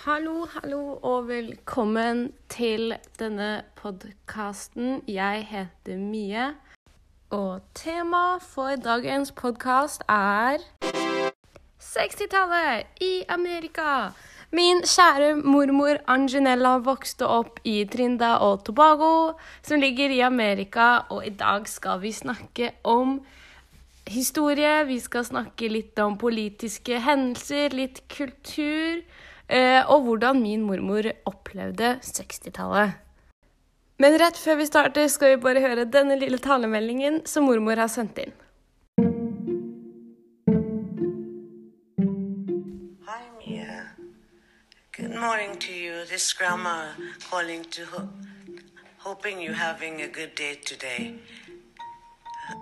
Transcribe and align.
Hallo, 0.00 0.46
hallo, 0.54 0.96
og 1.02 1.26
velkommen 1.28 2.30
til 2.48 2.94
denne 3.18 3.64
podkasten. 3.76 5.02
Jeg 5.04 5.42
heter 5.50 5.98
Mie, 6.00 6.46
og 7.28 7.60
temaet 7.76 8.40
for 8.40 8.80
dagens 8.80 9.28
podkast 9.36 10.00
er 10.08 10.64
60-tallet 11.84 13.04
i 13.04 13.12
Amerika. 13.28 14.16
Min 14.56 14.80
kjære 14.88 15.34
mormor 15.44 16.00
Anginella 16.08 16.78
vokste 16.80 17.28
opp 17.28 17.60
i 17.68 17.84
Trinda 17.84 18.38
og 18.40 18.64
Tobago, 18.64 19.36
som 19.60 19.84
ligger 19.84 20.08
i 20.16 20.24
Amerika, 20.24 21.04
og 21.10 21.26
i 21.28 21.36
dag 21.44 21.68
skal 21.68 22.00
vi 22.00 22.16
snakke 22.16 22.72
om 22.88 23.18
historie. 24.08 24.78
Vi 24.88 24.96
skal 24.98 25.28
snakke 25.28 25.68
litt 25.68 25.98
om 26.00 26.16
politiske 26.16 27.04
hendelser, 27.04 27.76
litt 27.76 28.06
kultur, 28.08 29.04
og 29.90 30.04
hvordan 30.06 30.38
min 30.42 30.62
mormor 30.62 31.02
opplevde 31.26 31.96
60-tallet. 32.06 32.92
Men 34.00 34.14
rett 34.22 34.38
før 34.38 34.56
vi 34.56 34.66
starter, 34.66 35.08
skal 35.12 35.34
vi 35.34 35.40
bare 35.42 35.60
høre 35.60 35.84
denne 35.84 36.16
lille 36.20 36.38
talemeldingen 36.40 37.22
som 37.26 37.44
mormor 37.44 37.76
har 37.82 37.90
sendt 37.92 38.18
inn. 38.22 38.32
Hi, 43.08 43.22
Mia. 43.38 43.82
Good 44.96 45.14
morning 45.14 45.56
to 45.58 45.72
you. 45.72 46.04
This 46.06 46.32
grandma 46.32 46.92
calling 47.30 47.64
to 47.76 47.84
ho- 47.92 48.08
hoping 48.98 49.40
you're 49.42 49.52
having 49.68 50.00
a 50.02 50.08
good 50.08 50.34
day 50.34 50.54
today. 50.64 51.14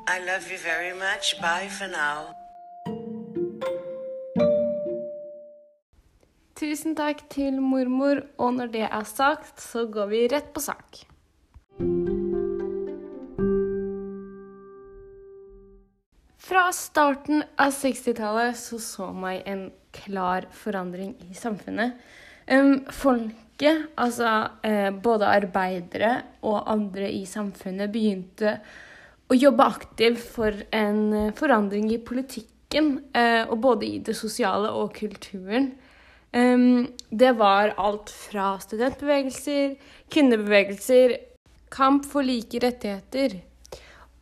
I 0.06 0.18
love 0.24 0.50
you 0.50 0.58
very 0.58 0.92
much. 0.98 1.40
Bye 1.40 1.68
for 1.68 1.88
now. 1.88 2.34
Tusen 6.78 6.94
takk 6.94 7.24
til 7.26 7.56
mormor, 7.58 8.20
og 8.38 8.52
når 8.54 8.68
det 8.70 8.84
er 8.86 9.06
sagt, 9.08 9.58
så 9.58 9.80
går 9.90 10.04
vi 10.12 10.18
rett 10.30 10.52
på 10.54 10.60
sak. 10.62 11.00
Fra 16.38 16.62
starten 16.70 17.42
av 17.58 17.74
60-tallet 17.74 18.54
så 18.60 18.78
så 18.78 19.08
meg 19.10 19.42
en 19.50 19.64
klar 19.98 20.46
forandring 20.54 21.16
i 21.26 21.34
samfunnet. 21.34 21.98
Folket, 23.00 23.90
altså 23.98 24.36
eh, 24.62 24.94
både 24.94 25.34
arbeidere 25.34 26.12
og 26.46 26.62
andre 26.62 27.10
i 27.10 27.24
samfunnet, 27.26 27.90
begynte 27.90 28.54
å 29.26 29.34
jobbe 29.34 29.66
aktivt 29.66 30.22
for 30.38 30.62
en 30.70 31.34
forandring 31.42 31.90
i 31.90 31.98
politikken, 31.98 33.00
eh, 33.10 33.42
og 33.50 33.58
både 33.66 33.90
i 33.90 33.98
det 33.98 34.14
sosiale 34.14 34.70
og 34.78 34.94
kulturen. 35.02 35.72
Det 36.30 37.30
var 37.38 37.70
alt 37.80 38.10
fra 38.12 38.50
studentbevegelser, 38.60 39.76
kvinnebevegelser, 40.12 41.14
kamp 41.72 42.04
for 42.06 42.26
like 42.26 42.60
rettigheter. 42.60 43.38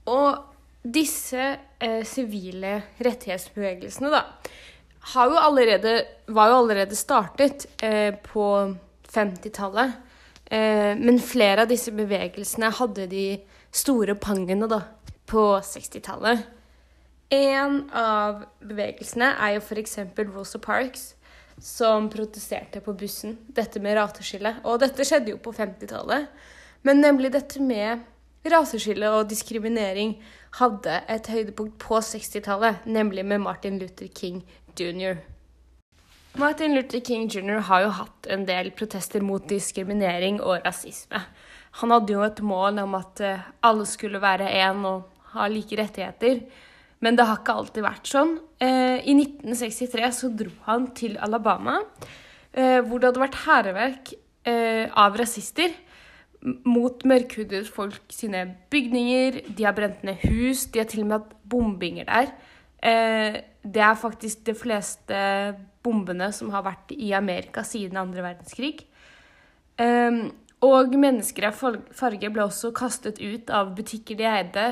Og 0.07 0.39
disse 0.87 1.49
eh, 1.83 2.03
sivile 2.07 2.79
rettighetsbevegelsene, 3.03 4.11
da, 4.15 4.23
jo 5.27 5.39
allerede, 5.41 5.97
var 6.27 6.51
jo 6.51 6.61
allerede 6.63 6.99
startet 6.99 7.67
eh, 7.83 8.15
på 8.15 8.47
50-tallet. 9.11 9.97
Eh, 10.47 10.95
men 10.99 11.19
flere 11.23 11.65
av 11.65 11.71
disse 11.71 11.91
bevegelsene 11.95 12.71
hadde 12.79 13.09
de 13.11 13.27
store 13.75 14.15
pangene 14.15 14.69
da, 14.71 14.83
på 15.27 15.49
60-tallet. 15.59 16.47
En 17.35 17.81
av 17.91 18.45
bevegelsene 18.63 19.33
er 19.43 19.57
jo 19.57 19.65
f.eks. 19.65 19.99
Rosa 20.31 20.61
Parks, 20.63 21.16
som 21.59 22.11
protesterte 22.11 22.81
på 22.85 22.95
bussen. 22.99 23.37
Dette 23.49 23.81
med 23.81 23.97
rateskille. 23.99 24.57
Og 24.65 24.81
dette 24.83 25.07
skjedde 25.07 25.33
jo 25.35 25.41
på 25.43 25.55
50-tallet. 25.57 26.29
Men 26.87 27.01
nemlig 27.03 27.33
dette 27.35 27.63
med 27.63 28.05
raseskille 28.47 29.09
og 29.11 29.31
diskriminering 29.31 30.17
hadde 30.61 31.01
et 31.11 31.31
høydepunkt 31.31 31.79
på 31.83 31.99
60-tallet, 31.99 32.85
nemlig 32.87 33.25
med 33.27 33.43
Martin 33.43 33.81
Luther 33.81 34.09
King 34.09 34.43
jr. 34.79 35.19
Martin 36.37 36.77
Luther 36.77 37.01
King 37.01 37.31
jr. 37.33 37.63
har 37.65 37.87
jo 37.87 37.93
hatt 37.97 38.29
en 38.31 38.45
del 38.49 38.71
protester 38.77 39.25
mot 39.25 39.45
diskriminering 39.49 40.39
og 40.45 40.67
rasisme. 40.67 41.23
Han 41.81 41.93
hadde 41.93 42.13
jo 42.13 42.25
et 42.25 42.41
mål 42.45 42.81
om 42.85 42.97
at 42.97 43.21
eh, 43.25 43.47
alle 43.65 43.87
skulle 43.89 44.21
være 44.21 44.49
én 44.53 44.85
og 44.89 45.09
ha 45.33 45.47
like 45.49 45.77
rettigheter. 45.77 46.43
Men 47.05 47.17
det 47.19 47.27
har 47.29 47.41
ikke 47.43 47.57
alltid 47.61 47.85
vært 47.85 48.09
sånn. 48.09 48.37
Eh, 48.63 49.03
I 49.05 49.17
1963 49.19 50.13
så 50.17 50.31
dro 50.33 50.53
han 50.69 50.89
til 50.97 51.19
Alabama, 51.23 51.81
eh, 52.53 52.81
hvor 52.81 52.99
det 53.01 53.11
hadde 53.11 53.27
vært 53.27 53.43
hærverk 53.47 54.15
av 54.47 55.17
rasister 55.19 55.73
mot 56.67 57.03
mørkhudet 57.03 57.67
folk 57.75 58.13
sine 58.15 58.45
bygninger. 58.71 59.41
De 59.57 59.65
har 59.67 59.75
brent 59.75 60.05
ned 60.07 60.23
hus. 60.27 60.67
De 60.71 60.79
har 60.79 60.87
til 60.91 61.03
og 61.03 61.09
med 61.09 61.19
hatt 61.19 61.33
bombinger 61.51 62.07
der. 62.07 62.33
Eh, 62.83 63.41
det 63.67 63.83
er 63.83 63.99
faktisk 63.99 64.45
de 64.47 64.55
fleste 64.55 65.21
bombene 65.83 66.31
som 66.35 66.53
har 66.55 66.65
vært 66.67 66.93
i 66.95 67.13
Amerika 67.17 67.65
siden 67.67 67.99
andre 67.99 68.23
verdenskrig. 68.23 68.85
Eh, 69.79 70.27
og 70.67 70.95
mennesker 70.97 71.51
av 71.51 71.59
farge 71.95 72.31
ble 72.33 72.47
også 72.47 72.73
kastet 72.77 73.21
ut 73.21 73.51
av 73.51 73.75
butikker 73.77 74.17
de 74.19 74.29
eide, 74.31 74.67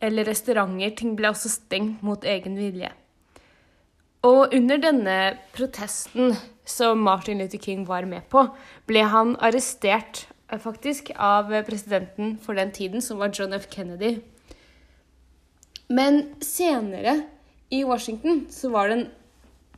eller 0.00 0.28
restauranter. 0.28 0.94
Ting 0.96 1.16
ble 1.18 1.30
også 1.32 1.50
stengt 1.52 2.02
mot 2.06 2.24
egen 2.24 2.56
vilje. 2.58 2.90
Og 4.26 4.54
under 4.54 4.80
denne 4.82 5.18
protesten 5.54 6.34
som 6.68 7.04
Martin 7.06 7.38
Luther 7.38 7.60
King 7.62 7.84
var 7.86 8.06
med 8.08 8.26
på, 8.32 8.48
ble 8.90 9.04
han 9.06 9.36
arrestert 9.44 10.26
faktisk 10.48 11.12
av 11.14 11.52
presidenten 11.68 12.36
for 12.42 12.58
den 12.58 12.72
tiden, 12.74 13.04
som 13.04 13.20
var 13.20 13.30
John 13.32 13.54
F. 13.54 13.68
Kennedy. 13.70 14.18
Men 15.88 16.34
senere 16.44 17.22
i 17.70 17.84
Washington 17.84 18.46
så 18.50 18.72
var 18.72 18.88
det 18.88 18.98
en 18.98 19.06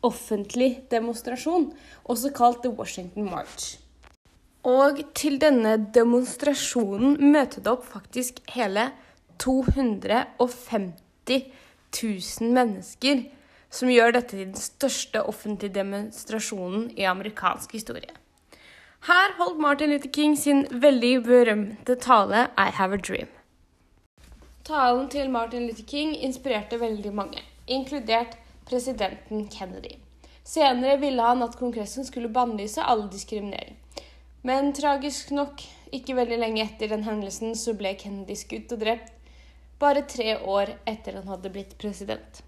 offentlig 0.03 0.87
demonstrasjon, 0.91 1.71
også 2.09 2.33
kalt 2.35 2.63
The 2.65 2.73
Washington 2.73 3.29
March. 3.31 3.77
Og 4.67 5.01
til 5.17 5.39
denne 5.41 5.77
demonstrasjonen 5.95 7.17
møtte 7.33 7.63
det 7.65 7.73
opp 7.73 7.87
faktisk 7.89 8.43
hele 8.55 8.91
250 9.41 11.53
000 12.03 12.53
mennesker, 12.53 13.23
som 13.71 13.91
gjør 13.91 14.13
dette 14.17 14.37
til 14.37 14.47
den 14.51 14.59
største 14.59 15.23
offentlige 15.23 15.75
demonstrasjonen 15.75 16.91
i 16.99 17.03
amerikansk 17.09 17.73
historie. 17.79 18.11
Her 19.09 19.37
holdt 19.39 19.61
Martin 19.61 19.91
Luther 19.95 20.11
King 20.13 20.39
sin 20.39 20.67
veldig 20.71 21.23
berømte 21.25 21.95
tale 21.97 22.49
I 22.59 22.71
Have 22.77 22.95
a 22.95 23.01
Dream. 23.01 23.29
Talen 24.65 25.09
til 25.09 25.31
Martin 25.31 25.67
Luther 25.67 25.87
King 25.89 26.23
inspirerte 26.23 26.81
veldig 26.81 27.15
mange, 27.15 27.39
inkludert 27.67 28.37
presidenten 28.69 29.49
Kennedy. 29.49 29.97
Senere 30.45 31.01
ville 31.01 31.23
han 31.23 31.43
at 31.43 31.57
Kongressen 31.57 32.05
skulle 32.05 32.29
bannlyse 32.29 32.83
all 32.83 33.09
diskriminering. 33.13 33.77
Men 34.43 34.73
tragisk 34.73 35.31
nok, 35.31 35.63
ikke 35.93 36.17
veldig 36.17 36.39
lenge 36.39 36.65
etter 36.65 36.93
den 36.93 37.05
hendelsen, 37.05 37.57
så 37.57 37.75
ble 37.77 37.95
Kennedy 37.99 38.37
skutt 38.39 38.73
og 38.77 38.85
drept, 38.85 39.13
bare 39.81 40.05
tre 40.09 40.37
år 40.39 40.75
etter 40.89 41.19
han 41.19 41.29
hadde 41.29 41.51
blitt 41.53 41.77
president. 41.81 42.43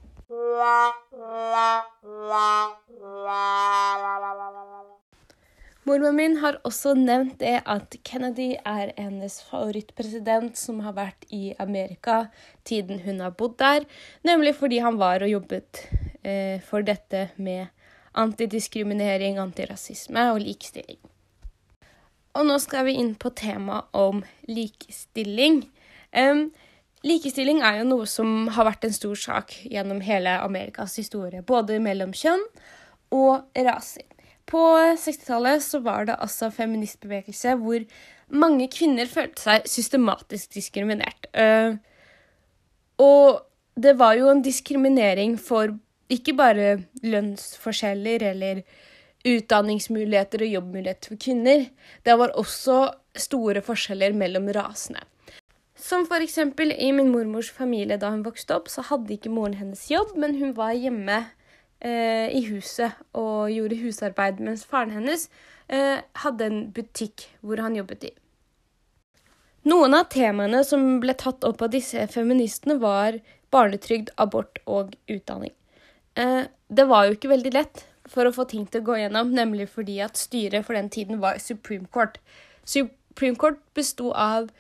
Mormoren 5.83 6.17
min 6.17 6.37
har 6.39 6.61
også 6.63 6.93
nevnt 6.95 7.41
det 7.41 7.57
at 7.67 7.97
Kennedy 8.07 8.53
er 8.63 8.93
hennes 8.95 9.41
favorittpresident 9.49 10.59
som 10.61 10.79
har 10.85 10.95
vært 10.95 11.27
i 11.35 11.57
Amerika 11.59 12.29
tiden 12.69 13.03
hun 13.03 13.19
har 13.25 13.35
bodd 13.35 13.57
der, 13.59 13.89
nemlig 14.23 14.55
fordi 14.61 14.79
han 14.85 15.01
var 15.01 15.25
og 15.25 15.33
jobbet 15.33 15.83
eh, 16.23 16.61
for 16.63 16.87
dette 16.87 17.31
med 17.37 17.73
antidiskriminering, 18.15 19.41
antirasisme 19.43 20.29
og 20.35 20.45
likestilling. 20.45 21.01
Og 22.39 22.47
nå 22.49 22.57
skal 22.63 22.87
vi 22.87 22.97
inn 23.01 23.17
på 23.19 23.33
temaet 23.37 23.91
om 23.97 24.23
likestilling. 24.49 25.65
Um, 26.17 26.53
likestilling 27.07 27.61
er 27.65 27.81
jo 27.81 27.89
noe 27.89 28.07
som 28.11 28.49
har 28.55 28.69
vært 28.69 28.87
en 28.87 28.95
stor 28.95 29.19
sak 29.19 29.55
gjennom 29.67 30.03
hele 30.05 30.37
Amerikas 30.43 30.97
historie, 31.01 31.43
både 31.43 31.81
mellom 31.83 32.15
kjønn 32.17 32.43
og 33.13 33.63
raser. 33.67 34.07
På 34.49 34.61
60-tallet 34.99 35.63
så 35.65 35.81
var 35.85 36.09
det 36.09 36.19
altså 36.21 36.51
feministbevegelse 36.53 37.55
hvor 37.61 37.85
mange 38.33 38.67
kvinner 38.73 39.09
følte 39.11 39.45
seg 39.45 39.69
systematisk 39.71 40.57
diskriminert. 40.57 41.29
Uh, 41.37 41.79
og 43.03 43.43
det 43.79 43.95
var 44.01 44.17
jo 44.19 44.29
en 44.33 44.43
diskriminering 44.45 45.39
for 45.41 45.73
ikke 46.13 46.35
bare 46.37 46.73
lønnsforskjeller 47.07 48.27
eller 48.33 48.65
utdanningsmuligheter 49.29 50.45
og 50.45 50.55
jobbmuligheter 50.57 51.15
for 51.15 51.23
kvinner. 51.23 51.65
Det 52.05 52.19
var 52.19 52.35
også 52.39 52.83
store 53.17 53.63
forskjeller 53.65 54.17
mellom 54.19 54.51
rasene. 54.53 55.05
Som 55.83 56.07
eksempel 56.07 56.71
i 56.73 56.93
min 56.95 57.11
mormors 57.11 57.51
familie 57.51 57.99
da 57.99 58.13
hun 58.15 58.23
vokste 58.23 58.55
opp, 58.55 58.69
så 58.71 58.85
hadde 58.87 59.17
ikke 59.17 59.33
moren 59.35 59.59
hennes 59.59 59.89
jobb, 59.91 60.15
men 60.17 60.37
hun 60.39 60.55
var 60.55 60.77
hjemme 60.79 61.25
eh, 61.83 62.29
i 62.31 62.45
huset 62.47 62.95
og 63.19 63.51
gjorde 63.51 63.81
husarbeid, 63.81 64.39
mens 64.39 64.63
faren 64.65 64.95
hennes 64.95 65.27
eh, 65.67 65.99
hadde 66.23 66.47
en 66.47 66.61
butikk 66.77 67.27
hvor 67.41 67.59
han 67.65 67.75
jobbet 67.75 68.13
i. 68.13 68.13
Noen 69.67 69.99
av 69.99 70.07
temaene 70.11 70.63
som 70.67 71.01
ble 71.03 71.17
tatt 71.19 71.43
opp 71.47 71.67
av 71.67 71.75
disse 71.75 72.07
feministene, 72.15 72.79
var 72.79 73.19
barnetrygd, 73.51 74.15
abort 74.23 74.63
og 74.71 74.95
utdanning. 75.11 75.55
Eh, 76.15 76.45
det 76.71 76.87
var 76.87 77.09
jo 77.09 77.19
ikke 77.19 77.35
veldig 77.35 77.57
lett 77.59 77.87
for 78.11 78.27
å 78.27 78.35
få 78.35 78.47
ting 78.47 78.69
til 78.71 78.83
å 78.83 78.93
gå 78.93 79.03
gjennom, 79.03 79.35
nemlig 79.35 79.67
fordi 79.75 79.99
at 80.05 80.19
styret 80.19 80.67
for 80.67 80.79
den 80.79 80.91
tiden 80.95 81.19
var 81.23 81.43
Supreme 81.43 81.91
Court. 81.91 82.23
Supreme 82.63 83.35
Court 83.39 83.59
besto 83.75 84.15
av 84.15 84.53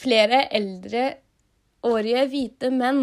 flere 0.00 0.44
eldreårige 0.56 2.24
hvite 2.32 2.70
menn 2.74 3.02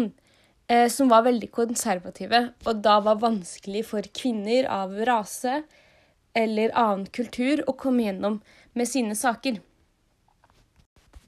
eh, 0.70 0.88
som 0.92 1.10
var 1.12 1.26
veldig 1.28 1.50
konservative, 1.54 2.48
og 2.66 2.82
da 2.84 2.98
var 3.04 3.22
vanskelig 3.22 3.84
for 3.92 4.10
kvinner 4.14 4.68
av 4.72 4.94
rase 5.08 5.62
eller 6.38 6.74
annen 6.76 7.08
kultur 7.14 7.64
å 7.66 7.74
komme 7.78 8.06
gjennom 8.06 8.40
med 8.78 8.88
sine 8.88 9.16
saker. 9.18 9.60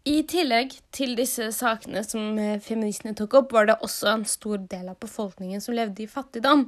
I 0.08 0.22
tillegg 0.24 0.78
til 0.96 1.12
disse 1.18 1.50
sakene 1.52 2.02
som 2.06 2.38
eh, 2.40 2.56
feministene 2.62 3.16
tok 3.18 3.36
opp, 3.42 3.52
var 3.52 3.68
det 3.68 3.80
også 3.84 4.14
en 4.14 4.24
stor 4.28 4.62
del 4.70 4.88
av 4.88 4.98
befolkningen 5.02 5.60
som 5.60 5.76
levde 5.76 6.06
i 6.06 6.10
fattigdom. 6.10 6.66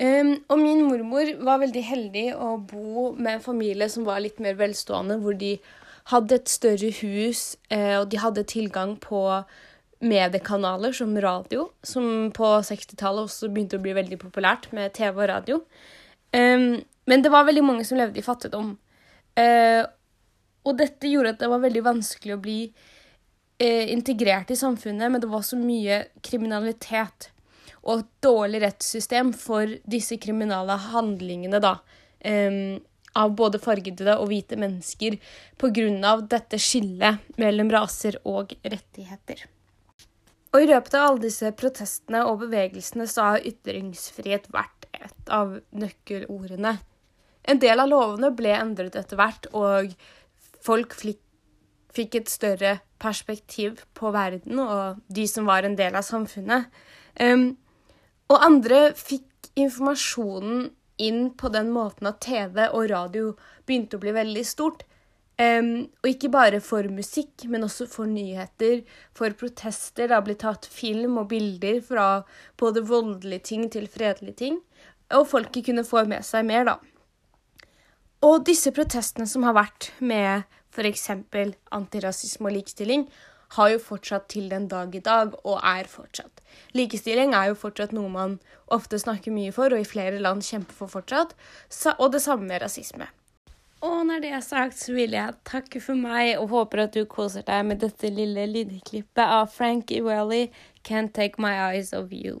Um, 0.00 0.32
og 0.50 0.58
min 0.58 0.80
mormor 0.88 1.28
var 1.46 1.60
veldig 1.62 1.82
heldig 1.86 2.24
å 2.34 2.56
bo 2.58 3.12
med 3.14 3.36
en 3.36 3.44
familie 3.44 3.86
som 3.92 4.06
var 4.06 4.24
litt 4.24 4.40
mer 4.42 4.56
velstående, 4.58 5.20
hvor 5.22 5.36
de 5.38 5.52
hadde 6.10 6.34
et 6.34 6.50
større 6.50 6.90
hus, 6.98 7.54
uh, 7.70 8.00
og 8.00 8.08
de 8.10 8.18
hadde 8.18 8.46
tilgang 8.50 8.96
på 9.00 9.22
mediekanaler 10.04 10.92
som 10.92 11.14
radio, 11.22 11.68
som 11.86 12.32
på 12.34 12.48
60-tallet 12.66 13.28
også 13.28 13.50
begynte 13.52 13.78
å 13.78 13.84
bli 13.84 13.94
veldig 13.96 14.18
populært 14.20 14.66
med 14.74 14.92
TV 14.96 15.22
og 15.22 15.30
radio. 15.30 15.60
Um, 16.34 16.82
men 17.06 17.22
det 17.22 17.30
var 17.32 17.46
veldig 17.46 17.64
mange 17.64 17.86
som 17.86 18.00
levde 18.00 18.18
i 18.18 18.26
fattigdom. 18.26 18.74
Uh, 19.38 19.84
og 20.64 20.78
dette 20.80 21.10
gjorde 21.10 21.34
at 21.34 21.40
det 21.42 21.52
var 21.52 21.62
veldig 21.62 21.84
vanskelig 21.86 22.34
å 22.34 22.42
bli 22.42 22.58
uh, 22.66 23.84
integrert 23.94 24.50
i 24.50 24.58
samfunnet, 24.58 25.06
men 25.12 25.22
det 25.22 25.30
var 25.30 25.46
så 25.46 25.58
mye 25.60 26.02
kriminalitet 26.24 27.30
og 27.84 28.00
et 28.00 28.10
dårlig 28.24 28.62
rettssystem 28.64 29.32
for 29.36 29.68
disse 29.84 30.16
kriminale 30.20 30.76
handlingene, 30.90 31.60
da. 31.62 31.78
Um, 32.24 32.80
av 33.14 33.34
både 33.38 33.60
fargede 33.62 34.16
og 34.18 34.26
hvite 34.30 34.56
mennesker 34.58 35.18
pga. 35.60 36.14
dette 36.26 36.58
skillet 36.58 37.36
mellom 37.38 37.70
raser 37.70 38.18
og 38.24 38.56
rettigheter. 38.64 39.44
Og 40.54 40.62
I 40.62 40.70
løpet 40.70 40.94
av 40.94 41.08
alle 41.08 41.24
disse 41.26 41.50
protestene 41.58 42.24
og 42.26 42.40
bevegelsene 42.44 43.06
så 43.10 43.34
har 43.34 43.46
ytringsfrihet 43.46 44.50
vært 44.54 44.86
et 44.94 45.30
av 45.30 45.56
nøkkelordene. 45.74 46.76
En 47.44 47.60
del 47.60 47.82
av 47.82 47.90
lovene 47.90 48.30
ble 48.34 48.54
endret 48.56 48.96
etter 48.96 49.18
hvert, 49.18 49.48
og 49.52 49.94
folk 50.64 50.94
fikk 50.96 52.20
et 52.20 52.30
større 52.30 52.78
perspektiv 53.02 53.82
på 53.98 54.14
verden 54.14 54.62
og 54.62 55.02
de 55.12 55.26
som 55.28 55.50
var 55.50 55.66
en 55.66 55.76
del 55.76 55.98
av 55.98 56.06
samfunnet. 56.06 56.70
Og 58.32 58.40
andre 58.40 58.88
fikk 58.96 59.52
informasjonen 59.60 60.70
inn 61.02 61.28
på 61.38 61.50
den 61.52 61.70
måten 61.74 62.08
at 62.08 62.22
TV 62.24 62.68
og 62.70 62.88
radio 62.90 63.32
begynte 63.66 63.98
å 63.98 64.02
bli 64.02 64.14
veldig 64.14 64.44
stort. 64.46 64.84
Um, 65.34 65.90
og 66.04 66.08
ikke 66.12 66.30
bare 66.30 66.60
for 66.62 66.86
musikk, 66.94 67.48
men 67.50 67.66
også 67.66 67.88
for 67.90 68.06
nyheter, 68.06 68.84
for 69.18 69.34
protester. 69.34 70.06
Det 70.06 70.14
har 70.14 70.22
blitt 70.26 70.44
tatt 70.44 70.68
film 70.70 71.18
og 71.18 71.32
bilder 71.32 71.80
fra 71.82 72.08
både 72.60 72.84
voldelige 72.86 73.48
ting 73.50 73.66
til 73.74 73.88
fredelige 73.90 74.38
ting. 74.44 74.60
Og 75.14 75.26
folket 75.28 75.66
kunne 75.66 75.86
få 75.86 76.04
med 76.08 76.22
seg 76.26 76.46
mer, 76.46 76.68
da. 76.70 76.78
Og 78.24 78.46
disse 78.46 78.70
protestene 78.72 79.26
som 79.28 79.44
har 79.44 79.56
vært 79.58 79.90
med 80.00 80.46
f.eks. 80.74 81.10
antirasisme 81.74 82.48
og 82.48 82.56
likestilling, 82.56 83.08
har 83.56 83.72
jo 83.72 83.80
fortsatt 83.82 84.28
til 84.32 84.48
den 84.50 84.68
dag 84.68 84.94
i 84.94 85.02
dag, 85.04 85.34
og 85.44 85.58
er 85.62 85.90
fortsatt. 85.90 86.42
Likestilling 86.74 87.34
er 87.34 87.50
jo 87.50 87.58
fortsatt 87.58 87.92
noe 87.96 88.10
man 88.12 88.38
ofte 88.74 88.98
snakker 88.98 89.34
mye 89.34 89.52
for, 89.54 89.74
og 89.74 89.82
i 89.82 89.88
flere 89.88 90.22
land 90.22 90.42
kjemper 90.46 90.76
for 90.78 90.92
fortsatt, 90.98 91.34
og 91.98 92.08
det 92.12 92.22
samme 92.22 92.48
med 92.50 92.62
rasisme. 92.62 93.10
Og 93.84 94.06
når 94.08 94.22
det 94.24 94.30
er 94.32 94.40
sagt, 94.40 94.78
så 94.80 94.94
vil 94.96 95.12
jeg 95.12 95.36
takke 95.44 95.80
for 95.84 95.98
meg 95.98 96.38
og 96.38 96.48
håper 96.54 96.86
at 96.86 96.94
du 96.96 97.04
koser 97.04 97.44
deg 97.44 97.66
med 97.68 97.82
dette 97.82 98.08
lille 98.08 98.46
lydklippet 98.48 99.24
av 99.24 99.52
Frankie 99.52 100.00
Welly, 100.00 100.48
'Can't 100.84 101.12
Take 101.12 101.42
My 101.42 101.52
Eyes 101.52 101.92
Of 101.92 102.08
You'. 102.08 102.40